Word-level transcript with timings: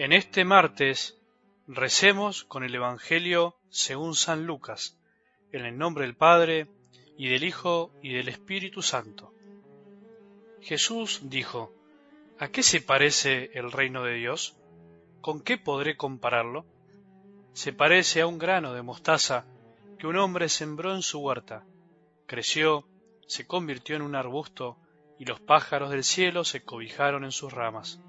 En 0.00 0.14
este 0.14 0.46
martes 0.46 1.20
recemos 1.66 2.44
con 2.44 2.64
el 2.64 2.74
Evangelio 2.74 3.56
según 3.68 4.14
San 4.14 4.46
Lucas, 4.46 4.98
en 5.52 5.66
el 5.66 5.76
nombre 5.76 6.06
del 6.06 6.16
Padre, 6.16 6.68
y 7.18 7.28
del 7.28 7.44
Hijo, 7.44 7.92
y 8.02 8.14
del 8.14 8.28
Espíritu 8.28 8.80
Santo. 8.80 9.34
Jesús 10.62 11.20
dijo, 11.24 11.74
¿A 12.38 12.48
qué 12.48 12.62
se 12.62 12.80
parece 12.80 13.50
el 13.52 13.70
reino 13.70 14.02
de 14.02 14.14
Dios? 14.14 14.56
¿Con 15.20 15.42
qué 15.42 15.58
podré 15.58 15.98
compararlo? 15.98 16.64
Se 17.52 17.74
parece 17.74 18.22
a 18.22 18.26
un 18.26 18.38
grano 18.38 18.72
de 18.72 18.80
mostaza 18.80 19.44
que 19.98 20.06
un 20.06 20.16
hombre 20.16 20.48
sembró 20.48 20.94
en 20.94 21.02
su 21.02 21.18
huerta. 21.20 21.66
Creció, 22.26 22.88
se 23.26 23.46
convirtió 23.46 23.96
en 23.96 24.02
un 24.02 24.14
arbusto, 24.14 24.78
y 25.18 25.26
los 25.26 25.40
pájaros 25.40 25.90
del 25.90 26.04
cielo 26.04 26.44
se 26.44 26.64
cobijaron 26.64 27.22
en 27.22 27.32
sus 27.32 27.52
ramas. 27.52 28.00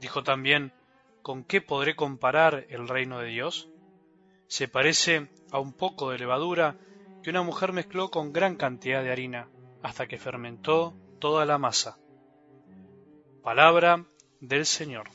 Dijo 0.00 0.22
también, 0.22 0.74
¿con 1.22 1.44
qué 1.44 1.60
podré 1.60 1.96
comparar 1.96 2.66
el 2.70 2.88
reino 2.88 3.18
de 3.18 3.28
Dios? 3.28 3.68
Se 4.46 4.68
parece 4.68 5.28
a 5.50 5.58
un 5.58 5.72
poco 5.72 6.10
de 6.10 6.18
levadura 6.18 6.76
que 7.22 7.30
una 7.30 7.42
mujer 7.42 7.72
mezcló 7.72 8.10
con 8.10 8.32
gran 8.32 8.56
cantidad 8.56 9.02
de 9.02 9.12
harina 9.12 9.48
hasta 9.82 10.06
que 10.06 10.18
fermentó 10.18 10.94
toda 11.18 11.44
la 11.44 11.58
masa. 11.58 11.98
Palabra 13.42 14.04
del 14.40 14.66
Señor. 14.66 15.10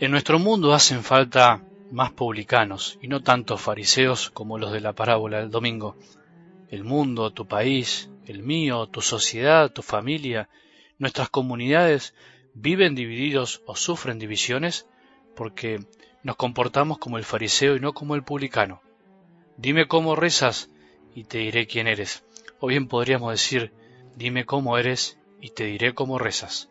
En 0.00 0.12
nuestro 0.12 0.38
mundo 0.38 0.72
hacen 0.72 1.02
falta 1.02 1.60
más 1.90 2.12
publicanos 2.12 2.98
y 3.00 3.08
no 3.08 3.22
tantos 3.22 3.60
fariseos 3.60 4.30
como 4.30 4.58
los 4.58 4.72
de 4.72 4.80
la 4.80 4.92
parábola 4.92 5.40
del 5.40 5.50
domingo. 5.50 5.96
El 6.68 6.84
mundo, 6.84 7.32
tu 7.32 7.46
país, 7.46 8.10
el 8.26 8.42
mío, 8.42 8.86
tu 8.86 9.00
sociedad, 9.00 9.72
tu 9.72 9.82
familia, 9.82 10.48
nuestras 10.98 11.30
comunidades 11.30 12.14
viven 12.54 12.94
divididos 12.94 13.62
o 13.66 13.74
sufren 13.74 14.18
divisiones 14.18 14.86
porque 15.34 15.80
nos 16.22 16.36
comportamos 16.36 16.98
como 16.98 17.16
el 17.16 17.24
fariseo 17.24 17.76
y 17.76 17.80
no 17.80 17.94
como 17.94 18.14
el 18.14 18.24
publicano. 18.24 18.82
Dime 19.56 19.86
cómo 19.88 20.16
rezas 20.16 20.70
y 21.14 21.24
te 21.24 21.38
diré 21.38 21.66
quién 21.66 21.86
eres. 21.86 22.24
O 22.60 22.66
bien 22.66 22.88
podríamos 22.88 23.32
decir, 23.32 23.72
dime 24.16 24.44
cómo 24.44 24.76
eres 24.78 25.18
y 25.40 25.50
te 25.50 25.64
diré 25.64 25.94
cómo 25.94 26.18
rezas. 26.18 26.70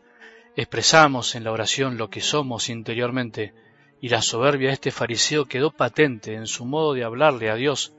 Expresamos 0.55 1.35
en 1.35 1.43
la 1.43 1.51
oración 1.51 1.97
lo 1.97 2.09
que 2.09 2.21
somos 2.21 2.69
interiormente 2.69 3.53
y 3.99 4.09
la 4.09 4.21
soberbia 4.21 4.69
de 4.69 4.73
este 4.73 4.91
fariseo 4.91 5.45
quedó 5.45 5.71
patente 5.71 6.33
en 6.33 6.47
su 6.47 6.65
modo 6.65 6.93
de 6.93 7.03
hablarle 7.03 7.49
a 7.49 7.55
Dios, 7.55 7.93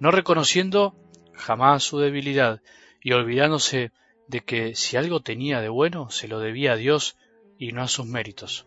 no 0.00 0.10
reconociendo 0.10 0.94
jamás 1.34 1.84
su 1.84 1.98
debilidad 1.98 2.60
y 3.02 3.12
olvidándose 3.12 3.92
de 4.26 4.40
que 4.40 4.74
si 4.74 4.96
algo 4.96 5.20
tenía 5.20 5.60
de 5.60 5.68
bueno 5.68 6.10
se 6.10 6.28
lo 6.28 6.40
debía 6.40 6.72
a 6.72 6.76
Dios 6.76 7.16
y 7.58 7.72
no 7.72 7.82
a 7.82 7.88
sus 7.88 8.06
méritos. 8.06 8.66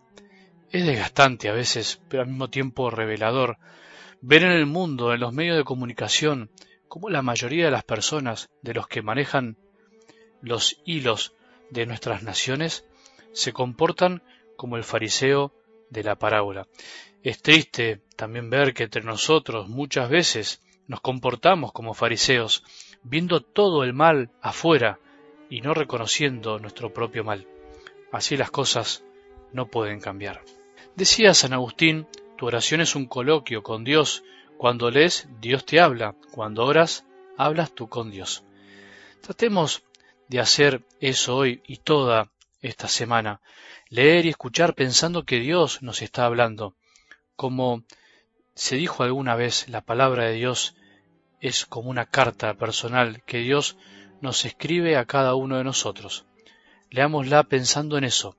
Es 0.71 0.85
desgastante 0.85 1.49
a 1.49 1.53
veces, 1.53 2.01
pero 2.07 2.23
al 2.23 2.29
mismo 2.29 2.49
tiempo 2.49 2.89
revelador, 2.89 3.57
ver 4.21 4.43
en 4.43 4.51
el 4.51 4.65
mundo, 4.65 5.13
en 5.13 5.19
los 5.19 5.33
medios 5.33 5.57
de 5.57 5.63
comunicación, 5.63 6.49
cómo 6.87 7.09
la 7.09 7.21
mayoría 7.21 7.65
de 7.65 7.71
las 7.71 7.83
personas, 7.83 8.49
de 8.61 8.73
los 8.73 8.87
que 8.87 9.01
manejan 9.01 9.57
los 10.41 10.81
hilos 10.85 11.33
de 11.69 11.85
nuestras 11.85 12.23
naciones, 12.23 12.85
se 13.33 13.53
comportan 13.53 14.23
como 14.55 14.77
el 14.77 14.83
fariseo 14.83 15.53
de 15.91 16.03
la 16.03 16.15
parábola. 16.15 16.67
Es 17.21 17.43
triste 17.43 18.01
también 18.15 18.49
ver 18.49 18.73
que 18.73 18.83
entre 18.83 19.03
nosotros 19.03 19.69
muchas 19.69 20.09
veces 20.09 20.63
nos 20.87 21.01
comportamos 21.01 21.71
como 21.71 21.93
fariseos, 21.93 22.63
viendo 23.03 23.41
todo 23.41 23.83
el 23.83 23.93
mal 23.93 24.31
afuera 24.41 24.99
y 25.49 25.61
no 25.61 25.75
reconociendo 25.75 26.57
nuestro 26.57 26.91
propio 26.91 27.23
mal. 27.23 27.47
Así 28.11 28.35
las 28.35 28.49
cosas 28.49 29.03
no 29.53 29.67
pueden 29.67 29.99
cambiar. 29.99 30.41
Decía 30.95 31.33
San 31.33 31.53
Agustín, 31.53 32.07
tu 32.37 32.47
oración 32.47 32.81
es 32.81 32.95
un 32.95 33.05
coloquio 33.05 33.61
con 33.61 33.83
Dios. 33.83 34.23
Cuando 34.57 34.89
lees, 34.89 35.29
Dios 35.39 35.65
te 35.65 35.79
habla. 35.79 36.15
Cuando 36.31 36.65
oras, 36.65 37.05
hablas 37.37 37.73
tú 37.73 37.87
con 37.87 38.11
Dios. 38.11 38.43
Tratemos 39.21 39.83
de 40.27 40.39
hacer 40.39 40.83
eso 40.99 41.35
hoy 41.35 41.61
y 41.67 41.77
toda 41.77 42.31
esta 42.61 42.87
semana, 42.87 43.41
leer 43.89 44.25
y 44.25 44.29
escuchar 44.29 44.75
pensando 44.75 45.23
que 45.23 45.39
Dios 45.39 45.81
nos 45.81 46.01
está 46.01 46.25
hablando. 46.25 46.75
Como 47.35 47.83
se 48.53 48.75
dijo 48.75 49.03
alguna 49.03 49.35
vez, 49.35 49.67
la 49.69 49.81
palabra 49.81 50.25
de 50.25 50.33
Dios 50.33 50.75
es 51.39 51.65
como 51.65 51.89
una 51.89 52.05
carta 52.05 52.53
personal 52.53 53.23
que 53.23 53.39
Dios 53.39 53.77
nos 54.21 54.45
escribe 54.45 54.97
a 54.97 55.05
cada 55.05 55.35
uno 55.35 55.57
de 55.57 55.63
nosotros. 55.63 56.25
Leámosla 56.89 57.43
pensando 57.43 57.97
en 57.97 58.03
eso, 58.03 58.35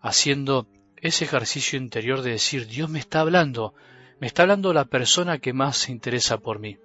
haciendo 0.00 0.66
ese 0.96 1.24
ejercicio 1.24 1.78
interior 1.78 2.22
de 2.22 2.32
decir, 2.32 2.66
Dios 2.66 2.88
me 2.88 2.98
está 2.98 3.20
hablando, 3.20 3.74
me 4.20 4.26
está 4.26 4.42
hablando 4.42 4.72
la 4.72 4.86
persona 4.86 5.38
que 5.38 5.52
más 5.52 5.76
se 5.76 5.92
interesa 5.92 6.38
por 6.38 6.58
mí. 6.58 6.78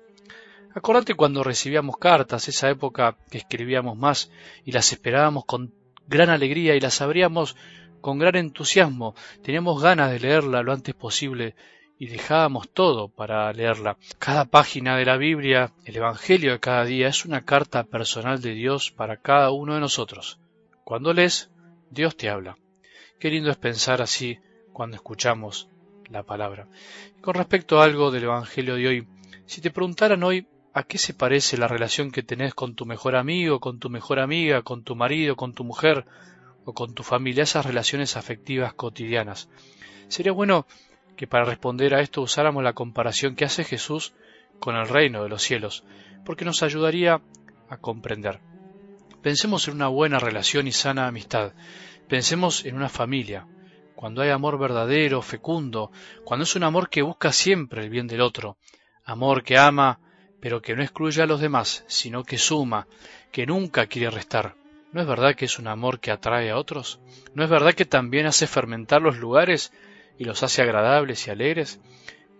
Acordate 0.75 1.13
cuando 1.13 1.43
recibíamos 1.43 1.97
cartas, 1.97 2.47
esa 2.47 2.69
época 2.69 3.15
que 3.29 3.37
escribíamos 3.37 3.95
más 3.95 4.31
y 4.65 4.71
las 4.71 4.91
esperábamos 4.91 5.45
con 5.45 5.73
gran 6.07 6.29
alegría 6.29 6.75
y 6.75 6.79
las 6.79 7.01
abríamos 7.01 7.55
con 8.01 8.19
gran 8.19 8.35
entusiasmo. 8.35 9.15
Teníamos 9.41 9.81
ganas 9.81 10.11
de 10.11 10.19
leerla 10.19 10.61
lo 10.61 10.73
antes 10.73 10.93
posible 10.93 11.55
y 11.97 12.07
dejábamos 12.07 12.69
todo 12.69 13.07
para 13.07 13.51
leerla. 13.53 13.97
Cada 14.19 14.45
página 14.45 14.97
de 14.97 15.05
la 15.05 15.17
Biblia, 15.17 15.71
el 15.85 15.95
Evangelio 15.95 16.51
de 16.51 16.59
cada 16.59 16.85
día, 16.85 17.07
es 17.07 17.23
una 17.23 17.45
carta 17.45 17.85
personal 17.85 18.41
de 18.41 18.53
Dios 18.53 18.91
para 18.91 19.17
cada 19.17 19.51
uno 19.51 19.75
de 19.75 19.79
nosotros. 19.79 20.39
Cuando 20.83 21.13
lees, 21.13 21.49
Dios 21.91 22.17
te 22.17 22.29
habla. 22.29 22.57
Qué 23.19 23.29
lindo 23.29 23.49
es 23.51 23.57
pensar 23.57 24.01
así 24.01 24.39
cuando 24.73 24.95
escuchamos 24.95 25.69
la 26.09 26.23
palabra. 26.23 26.67
Con 27.21 27.35
respecto 27.35 27.79
a 27.79 27.85
algo 27.85 28.11
del 28.11 28.23
Evangelio 28.23 28.75
de 28.75 28.87
hoy, 28.87 29.07
si 29.45 29.61
te 29.61 29.71
preguntaran 29.71 30.23
hoy 30.23 30.45
¿A 30.75 30.83
qué 30.83 30.97
se 30.97 31.13
parece 31.13 31.55
la 31.57 31.67
relación 31.67 32.11
que 32.11 32.23
tenés 32.23 32.55
con 32.55 32.73
tu 32.73 32.87
mejor 32.87 33.15
amigo, 33.15 33.59
con 33.59 33.77
tu 33.77 33.91
mejor 33.91 34.19
amiga, 34.19 34.63
con 34.63 34.83
tu 34.83 34.95
marido, 34.95 35.35
con 35.35 35.53
tu 35.53 35.63
mujer 35.63 36.05
o 36.65 36.73
con 36.73 36.95
tu 36.95 37.03
familia, 37.03 37.43
esas 37.43 37.65
relaciones 37.65 38.17
afectivas 38.17 38.73
cotidianas? 38.73 39.49
Sería 40.07 40.31
bueno 40.31 40.65
que 41.15 41.27
para 41.27 41.45
responder 41.45 41.93
a 41.93 42.01
esto 42.01 42.21
usáramos 42.21 42.63
la 42.63 42.73
comparación 42.73 43.35
que 43.35 43.45
hace 43.45 43.63
Jesús 43.63 44.13
con 44.59 44.75
el 44.75 44.87
reino 44.87 45.21
de 45.21 45.29
los 45.29 45.43
cielos, 45.43 45.83
porque 46.25 46.43
nos 46.43 46.63
ayudaría 46.63 47.21
a 47.69 47.77
comprender. 47.77 48.39
Pensemos 49.21 49.67
en 49.67 49.75
una 49.75 49.89
buena 49.89 50.17
relación 50.17 50.67
y 50.67 50.71
sana 50.71 51.05
amistad. 51.05 51.53
Pensemos 52.07 52.65
en 52.65 52.75
una 52.75 52.89
familia, 52.89 53.45
cuando 53.95 54.23
hay 54.23 54.31
amor 54.31 54.57
verdadero, 54.57 55.21
fecundo, 55.21 55.91
cuando 56.23 56.45
es 56.45 56.55
un 56.55 56.63
amor 56.63 56.89
que 56.89 57.03
busca 57.03 57.31
siempre 57.31 57.83
el 57.83 57.91
bien 57.91 58.07
del 58.07 58.21
otro, 58.21 58.57
amor 59.05 59.43
que 59.43 59.57
ama 59.57 59.99
pero 60.43 60.61
que 60.61 60.75
no 60.75 60.83
excluye 60.83 61.21
a 61.21 61.25
los 61.25 61.39
demás, 61.39 61.85
sino 61.87 62.25
que 62.25 62.37
suma, 62.37 62.85
que 63.31 63.45
nunca 63.45 63.87
quiere 63.87 64.09
restar. 64.09 64.55
¿No 64.91 64.99
es 64.99 65.07
verdad 65.07 65.35
que 65.35 65.45
es 65.45 65.57
un 65.57 65.69
amor 65.69 66.01
que 66.01 66.11
atrae 66.11 66.51
a 66.51 66.57
otros? 66.57 66.99
¿No 67.33 67.45
es 67.45 67.49
verdad 67.49 67.73
que 67.73 67.85
también 67.85 68.25
hace 68.25 68.45
fermentar 68.45 69.01
los 69.01 69.17
lugares 69.19 69.71
y 70.17 70.25
los 70.25 70.43
hace 70.43 70.61
agradables 70.61 71.25
y 71.25 71.31
alegres? 71.31 71.79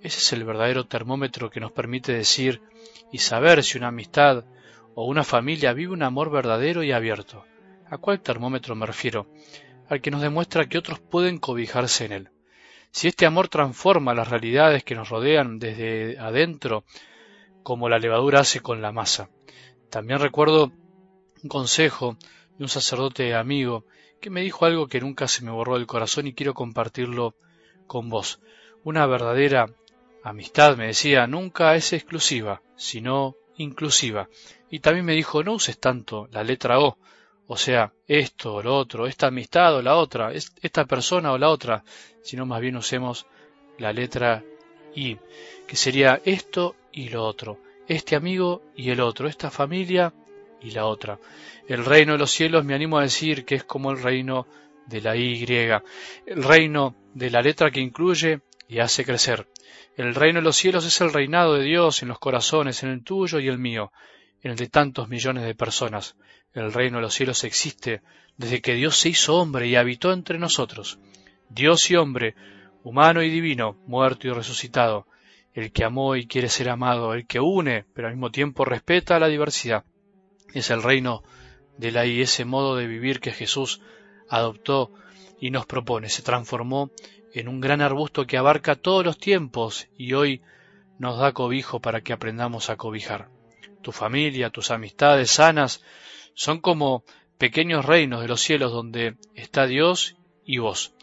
Ese 0.02 0.20
es 0.20 0.34
el 0.34 0.44
verdadero 0.44 0.86
termómetro 0.86 1.50
que 1.50 1.62
nos 1.62 1.72
permite 1.72 2.12
decir 2.12 2.62
y 3.10 3.20
saber 3.20 3.64
si 3.64 3.78
una 3.78 3.88
amistad 3.88 4.44
o 4.96 5.06
una 5.06 5.24
familia 5.24 5.72
vive 5.72 5.94
un 5.94 6.04
amor 6.04 6.30
verdadero 6.30 6.84
y 6.84 6.92
abierto. 6.92 7.46
¿A 7.90 7.98
cuál 8.00 8.20
termómetro 8.20 8.76
me 8.76 8.86
refiero? 8.86 9.28
Al 9.88 10.02
que 10.02 10.12
nos 10.12 10.22
demuestra 10.22 10.68
que 10.68 10.78
otros 10.78 11.00
pueden 11.00 11.38
cobijarse 11.38 12.04
en 12.04 12.12
él. 12.12 12.30
Si 12.92 13.08
este 13.08 13.26
amor 13.26 13.48
transforma 13.48 14.14
las 14.14 14.28
realidades 14.28 14.84
que 14.84 14.94
nos 14.94 15.08
rodean 15.08 15.58
desde 15.58 16.20
adentro 16.20 16.84
como 17.64 17.90
la 17.90 18.00
levadura 18.00 18.42
hace 18.42 18.60
con 18.60 18.82
la 18.82 18.92
masa. 18.92 19.30
También 19.90 20.20
recuerdo 20.20 20.72
un 21.42 21.50
consejo 21.50 22.18
de 22.58 22.64
un 22.64 22.70
sacerdote 22.70 23.34
amigo 23.34 23.86
que 24.22 24.30
me 24.30 24.42
dijo 24.42 24.66
algo 24.66 24.88
que 24.88 25.02
nunca 25.02 25.28
se 25.28 25.44
me 25.44 25.52
borró 25.52 25.76
del 25.76 25.88
corazón 25.88 26.28
y 26.28 26.34
quiero 26.34 26.54
compartirlo 26.54 27.36
con 27.88 28.10
vos. 28.10 28.40
Una 28.84 29.06
verdadera 29.06 29.68
amistad, 30.24 30.78
me 30.78 30.88
decía, 30.88 31.28
nunca 31.28 31.76
es 31.76 31.94
exclusiva, 31.94 32.62
sino 32.76 33.36
inclusiva. 33.58 34.30
Y 34.70 34.80
también 34.80 35.06
me 35.06 35.14
dijo, 35.14 35.44
no 35.44 35.54
uses 35.54 35.80
tanto 35.80 36.28
la 36.32 36.44
letra 36.44 36.80
O, 36.80 36.98
o 37.48 37.58
sea, 37.58 37.94
esto 38.08 38.56
o 38.56 38.64
lo 38.64 38.78
otro, 38.78 39.08
esta 39.08 39.28
amistad 39.28 39.76
o 39.76 39.82
la 39.82 39.96
otra, 39.96 40.32
esta 40.32 40.86
persona 40.86 41.34
o 41.34 41.38
la 41.38 41.50
otra, 41.50 41.84
sino 42.22 42.46
más 42.46 42.62
bien 42.62 42.78
usemos 42.78 43.28
la 43.78 43.92
letra 43.92 44.44
I, 44.96 45.18
que 45.68 45.76
sería 45.76 46.22
esto 46.26 46.76
y 46.92 47.10
lo 47.10 47.24
otro, 47.24 47.60
este 47.88 48.16
amigo 48.16 48.62
y 48.76 48.90
el 48.90 49.02
otro, 49.02 49.28
esta 49.28 49.50
familia 49.50 50.14
y 50.62 50.72
la 50.72 50.86
otra. 50.86 51.20
El 51.68 51.86
reino 51.86 52.14
de 52.14 52.20
los 52.20 52.32
cielos 52.32 52.64
me 52.64 52.74
animo 52.74 52.98
a 52.98 53.04
decir 53.04 53.46
que 53.46 53.56
es 53.56 53.64
como 53.64 53.92
el 53.92 54.02
reino 54.02 54.48
de 54.86 55.02
la 55.02 55.16
Y, 55.16 55.44
el 55.44 56.44
reino 56.44 56.96
de 57.14 57.30
la 57.30 57.42
letra 57.42 57.72
que 57.72 57.80
incluye 57.80 58.42
y 58.68 58.80
hace 58.80 59.06
crecer. 59.06 59.48
El 59.96 60.16
reino 60.16 60.40
de 60.40 60.46
los 60.46 60.58
cielos 60.58 60.86
es 60.86 61.00
el 61.02 61.14
reinado 61.14 61.54
de 61.54 61.64
Dios 61.64 62.02
en 62.02 62.10
los 62.10 62.20
corazones, 62.20 62.84
en 62.84 62.90
el 62.90 63.04
tuyo 63.04 63.40
y 63.40 63.48
el 63.48 63.60
mío, 63.60 63.92
en 64.42 64.52
el 64.52 64.58
de 64.58 64.68
tantos 64.68 65.10
millones 65.10 65.44
de 65.44 65.56
personas. 65.56 66.16
El 66.54 66.74
reino 66.74 66.98
de 66.98 67.04
los 67.04 67.14
cielos 67.14 67.44
existe 67.44 68.02
desde 68.38 68.62
que 68.62 68.74
Dios 68.74 68.98
se 68.98 69.10
hizo 69.10 69.36
hombre 69.36 69.68
y 69.68 69.76
habitó 69.76 70.12
entre 70.12 70.40
nosotros. 70.40 71.00
Dios 71.50 71.90
y 71.92 71.96
hombre, 71.96 72.36
humano 72.84 73.24
y 73.24 73.30
divino, 73.30 73.78
muerto 73.88 74.28
y 74.28 74.32
resucitado, 74.32 75.08
el 75.54 75.72
que 75.72 75.84
amó 75.84 76.16
y 76.16 76.28
quiere 76.28 76.50
ser 76.50 76.70
amado, 76.70 77.14
el 77.14 77.26
que 77.26 77.40
une, 77.40 77.86
pero 77.94 78.08
al 78.08 78.16
mismo 78.16 78.32
tiempo 78.32 78.66
respeta 78.66 79.20
la 79.20 79.28
diversidad. 79.28 79.86
Es 80.54 80.70
el 80.70 80.84
reino 80.84 81.24
de 81.78 81.92
la 81.92 82.06
y 82.06 82.22
ese 82.22 82.46
modo 82.46 82.76
de 82.76 82.88
vivir 82.88 83.20
que 83.20 83.32
Jesús 83.32 83.82
adoptó 84.30 84.92
y 85.40 85.52
nos 85.52 85.66
propone. 85.66 86.10
Se 86.10 86.22
transformó 86.22 86.92
en 87.34 87.48
un 87.48 87.60
gran 87.60 87.82
arbusto 87.82 88.26
que 88.26 88.38
abarca 88.38 88.76
todos 88.76 89.06
los 89.06 89.18
tiempos 89.18 89.88
y 89.98 90.14
hoy 90.14 90.42
nos 91.00 91.18
da 91.18 91.32
cobijo 91.32 91.80
para 91.80 92.02
que 92.02 92.14
aprendamos 92.14 92.70
a 92.70 92.78
cobijar. 92.78 93.30
Tu 93.82 93.92
familia, 93.92 94.50
tus 94.50 94.72
amistades 94.72 95.32
sanas 95.32 95.84
son 96.36 96.62
como 96.62 97.04
pequeños 97.38 97.86
reinos 97.86 98.22
de 98.22 98.28
los 98.28 98.42
cielos 98.42 98.72
donde 98.72 99.18
está 99.36 99.66
Dios 99.68 100.16
y 100.46 100.60
vos, 100.60 100.94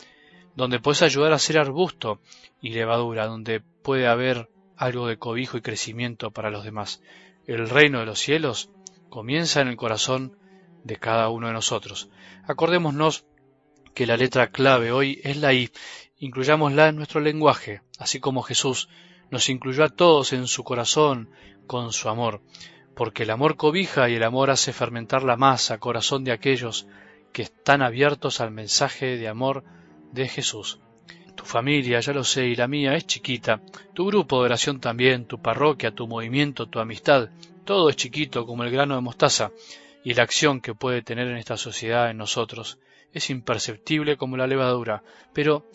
donde 0.56 0.80
puedes 0.80 1.02
ayudar 1.02 1.32
a 1.32 1.38
ser 1.38 1.58
arbusto 1.58 2.20
y 2.60 2.70
levadura, 2.70 3.26
donde 3.26 3.60
puede 3.60 4.06
haber 4.06 4.48
algo 4.76 5.06
de 5.06 5.18
cobijo 5.18 5.56
y 5.56 5.62
crecimiento 5.62 6.30
para 6.30 6.50
los 6.50 6.64
demás. 6.64 7.02
El 7.46 7.68
reino 7.68 8.00
de 8.00 8.06
los 8.06 8.18
cielos 8.18 8.70
comienza 9.08 9.60
en 9.60 9.68
el 9.68 9.76
corazón 9.76 10.36
de 10.84 10.96
cada 10.96 11.28
uno 11.28 11.48
de 11.48 11.52
nosotros. 11.52 12.10
Acordémonos 12.44 13.24
que 13.94 14.06
la 14.06 14.16
letra 14.16 14.50
clave 14.50 14.92
hoy 14.92 15.20
es 15.24 15.36
la 15.36 15.52
I 15.52 15.70
incluyámosla 16.18 16.88
en 16.88 16.96
nuestro 16.96 17.20
lenguaje, 17.20 17.82
así 17.98 18.20
como 18.20 18.42
Jesús 18.42 18.88
nos 19.30 19.48
incluyó 19.48 19.84
a 19.84 19.88
todos 19.88 20.32
en 20.32 20.46
su 20.46 20.64
corazón 20.64 21.30
con 21.66 21.92
su 21.92 22.08
amor, 22.08 22.42
porque 22.94 23.22
el 23.22 23.30
amor 23.30 23.56
cobija 23.56 24.08
y 24.10 24.14
el 24.14 24.22
amor 24.22 24.50
hace 24.50 24.72
fermentar 24.72 25.22
la 25.22 25.36
masa, 25.36 25.78
corazón 25.78 26.24
de 26.24 26.32
aquellos 26.32 26.86
que 27.32 27.42
están 27.42 27.80
abiertos 27.80 28.40
al 28.40 28.50
mensaje 28.50 29.16
de 29.16 29.28
amor 29.28 29.64
de 30.12 30.28
Jesús. 30.28 30.78
Tu 31.36 31.44
familia, 31.44 32.00
ya 32.00 32.12
lo 32.12 32.24
sé, 32.24 32.46
y 32.46 32.56
la 32.56 32.68
mía 32.68 32.94
es 32.94 33.06
chiquita, 33.06 33.62
tu 33.94 34.06
grupo 34.06 34.40
de 34.40 34.46
oración 34.46 34.80
también, 34.80 35.26
tu 35.26 35.40
parroquia, 35.40 35.94
tu 35.94 36.06
movimiento, 36.06 36.66
tu 36.66 36.80
amistad, 36.80 37.30
todo 37.64 37.88
es 37.88 37.96
chiquito 37.96 38.46
como 38.46 38.64
el 38.64 38.70
grano 38.70 38.94
de 38.94 39.00
mostaza, 39.00 39.52
y 40.04 40.14
la 40.14 40.22
acción 40.22 40.60
que 40.60 40.74
puede 40.74 41.02
tener 41.02 41.28
en 41.28 41.36
esta 41.36 41.56
sociedad 41.56 42.10
en 42.10 42.18
nosotros 42.18 42.78
es 43.12 43.30
imperceptible 43.30 44.16
como 44.16 44.36
la 44.36 44.46
levadura, 44.46 45.02
pero 45.32 45.66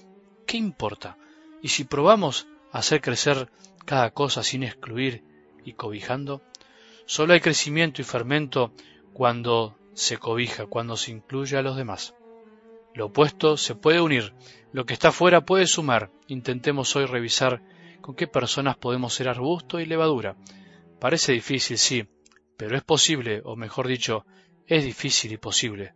¿qué 0.46 0.58
importa? 0.58 1.18
Y 1.62 1.70
si 1.70 1.84
probamos 1.84 2.48
hacer 2.72 3.02
crecer 3.02 3.50
cada 3.86 4.12
cosa 4.12 4.44
sin 4.44 4.64
excluir 4.64 5.24
y 5.64 5.74
cobijando, 5.74 6.42
solo 7.06 7.34
hay 7.34 7.40
crecimiento 7.40 8.02
y 8.02 8.06
fermento 8.06 8.72
cuando 9.14 9.78
se 9.94 10.18
cobija, 10.18 10.66
cuando 10.66 10.98
se 10.98 11.12
incluye 11.12 11.58
a 11.58 11.62
los 11.62 11.78
demás. 11.78 12.16
Lo 12.96 13.08
opuesto 13.08 13.58
se 13.58 13.76
puede 13.76 14.00
unir, 14.00 14.34
lo 14.72 14.86
que 14.86 14.94
está 14.94 15.12
fuera 15.12 15.46
puede 15.46 15.68
sumar. 15.68 16.12
Intentemos 16.28 16.96
hoy 16.96 17.06
revisar 17.06 17.62
con 18.00 18.16
qué 18.16 18.26
personas 18.26 18.78
podemos 18.78 19.14
ser 19.14 19.28
arbusto 19.28 19.82
y 19.82 19.86
levadura. 19.86 20.38
Parece 20.98 21.34
difícil, 21.34 21.78
sí, 21.78 22.08
pero 22.56 22.78
es 22.78 22.84
posible, 22.84 23.42
o 23.44 23.58
mejor 23.58 23.88
dicho, 23.88 24.26
es 24.66 24.86
difícil 24.86 25.34
y 25.34 25.38
posible. 25.38 25.94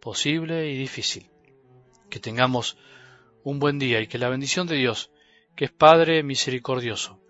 Posible 0.00 0.70
y 0.70 0.78
difícil. 0.78 1.30
Que 2.08 2.18
tengamos 2.18 2.78
un 3.44 3.58
buen 3.58 3.78
día 3.78 4.00
y 4.00 4.06
que 4.06 4.16
la 4.16 4.30
bendición 4.30 4.66
de 4.66 4.76
Dios, 4.76 5.10
que 5.54 5.66
es 5.66 5.70
Padre 5.70 6.22
misericordioso, 6.22 7.20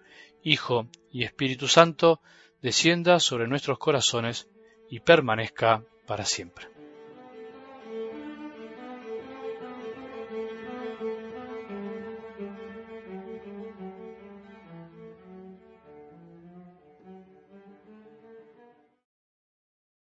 Hijo 0.44 0.88
y 1.11 1.25
Espíritu 1.25 1.67
Santo, 1.67 2.20
descienda 2.62 3.19
sobre 3.19 3.49
nuestros 3.49 3.79
corazones 3.79 4.49
y 4.88 5.00
permanezca 5.00 5.82
para 6.06 6.25
siempre. 6.25 6.77